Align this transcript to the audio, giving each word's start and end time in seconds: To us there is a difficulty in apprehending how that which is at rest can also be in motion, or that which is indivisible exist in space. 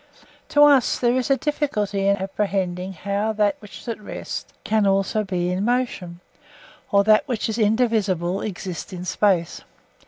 To 0.49 0.63
us 0.63 0.97
there 0.97 1.13
is 1.15 1.29
a 1.29 1.37
difficulty 1.37 2.07
in 2.07 2.17
apprehending 2.17 2.93
how 2.93 3.33
that 3.33 3.57
which 3.59 3.81
is 3.81 3.87
at 3.87 4.01
rest 4.01 4.51
can 4.63 4.87
also 4.87 5.23
be 5.23 5.51
in 5.51 5.63
motion, 5.63 6.21
or 6.91 7.03
that 7.03 7.27
which 7.27 7.47
is 7.47 7.59
indivisible 7.59 8.41
exist 8.41 8.93
in 8.93 9.05
space. 9.05 9.61